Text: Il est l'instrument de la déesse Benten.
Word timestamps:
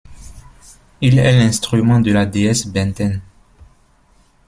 Il 1.01 1.19
est 1.19 1.37
l'instrument 1.37 1.99
de 1.99 2.11
la 2.11 2.25
déesse 2.25 2.65
Benten. 2.65 3.21